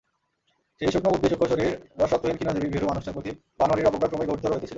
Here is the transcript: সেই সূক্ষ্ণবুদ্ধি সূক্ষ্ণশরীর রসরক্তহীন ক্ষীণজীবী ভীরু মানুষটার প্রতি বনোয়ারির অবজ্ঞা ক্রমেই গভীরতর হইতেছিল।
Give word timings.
সেই 0.81 0.91
সূক্ষ্ণবুদ্ধি 0.93 1.27
সূক্ষ্ণশরীর 1.31 1.71
রসরক্তহীন 1.99 2.37
ক্ষীণজীবী 2.37 2.67
ভীরু 2.73 2.85
মানুষটার 2.87 3.15
প্রতি 3.15 3.31
বনোয়ারির 3.59 3.89
অবজ্ঞা 3.89 4.07
ক্রমেই 4.09 4.29
গভীরতর 4.29 4.53
হইতেছিল। 4.53 4.69